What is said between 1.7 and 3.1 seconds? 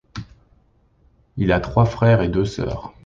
frères et deux sœurs.